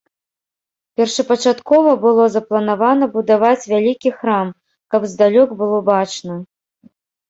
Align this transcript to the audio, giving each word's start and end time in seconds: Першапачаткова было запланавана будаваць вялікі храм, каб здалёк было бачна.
Першапачаткова 1.01 1.91
было 2.07 2.23
запланавана 2.37 3.05
будаваць 3.19 3.69
вялікі 3.75 4.09
храм, 4.19 4.53
каб 4.95 5.01
здалёк 5.17 5.49
было 5.65 5.77
бачна. 5.97 6.33